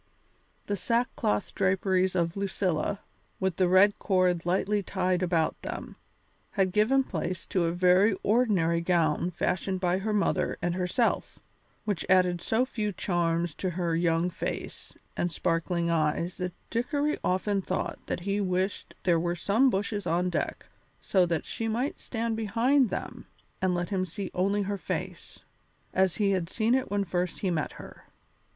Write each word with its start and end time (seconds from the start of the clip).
The 0.65 0.75
sackcloth 0.75 1.53
draperies 1.53 2.15
of 2.15 2.35
Lucilla, 2.35 3.01
with 3.39 3.57
the 3.57 3.67
red 3.67 3.99
cord 3.99 4.47
lightly 4.47 4.81
tied 4.81 5.21
about 5.21 5.61
them, 5.61 5.95
had 6.53 6.71
given 6.71 7.03
place 7.03 7.45
to 7.45 7.65
a 7.65 7.71
very 7.71 8.15
ordinary 8.23 8.81
gown 8.81 9.29
fashioned 9.29 9.79
by 9.79 9.99
her 9.99 10.11
mother 10.11 10.57
and 10.59 10.73
herself, 10.73 11.37
which 11.85 12.03
added 12.09 12.41
so 12.41 12.65
few 12.65 12.91
charms 12.91 13.53
to 13.53 13.69
her 13.69 13.95
young 13.95 14.31
face 14.31 14.95
and 15.15 15.31
sparkling 15.31 15.91
eyes 15.91 16.37
that 16.37 16.53
Dickory 16.71 17.19
often 17.23 17.61
thought 17.61 17.99
that 18.07 18.21
he 18.21 18.41
wished 18.41 18.95
there 19.03 19.19
were 19.19 19.35
some 19.35 19.69
bushes 19.69 20.07
on 20.07 20.31
deck 20.31 20.65
so 20.99 21.27
that 21.27 21.45
she 21.45 21.67
might 21.67 21.99
stand 21.99 22.35
behind 22.35 22.89
them 22.89 23.27
and 23.61 23.75
let 23.75 23.89
him 23.89 24.05
see 24.05 24.31
only 24.33 24.63
her 24.63 24.79
face, 24.79 25.41
as 25.93 26.15
he 26.15 26.31
had 26.31 26.49
seen 26.49 26.73
it 26.73 26.89
when 26.89 27.03
first 27.03 27.41
he 27.41 27.51
met 27.51 27.73
her. 27.73 28.05